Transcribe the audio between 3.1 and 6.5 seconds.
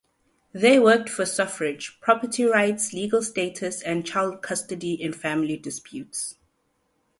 status and child custody in family disputes.